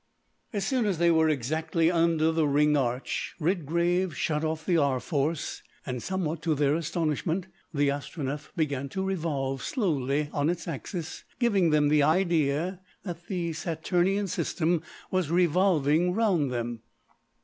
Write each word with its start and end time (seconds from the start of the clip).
As 0.51 0.65
soon 0.65 0.87
as 0.87 0.97
they 0.97 1.11
were 1.11 1.29
exactly 1.29 1.91
under 1.91 2.31
the 2.31 2.47
Ring 2.47 2.75
arch, 2.75 3.35
Redgrave 3.39 4.17
shut 4.17 4.43
off 4.43 4.65
the 4.65 4.75
R. 4.75 4.99
Force, 4.99 5.61
and, 5.85 6.01
somewhat 6.01 6.41
to 6.41 6.55
their 6.55 6.73
astonishment, 6.73 7.45
the 7.71 7.89
Astronef 7.89 8.49
began 8.55 8.89
to 8.89 9.03
revolve 9.05 9.61
slowly 9.61 10.27
on 10.33 10.49
its 10.49 10.67
axis, 10.67 11.23
giving 11.37 11.69
them 11.69 11.87
the 11.89 12.01
idea 12.01 12.81
that 13.03 13.27
the 13.27 13.53
Saturnian 13.53 14.25
System 14.27 14.81
was 15.11 15.29
revolving 15.29 16.13
round 16.15 16.51
them. 16.51 16.79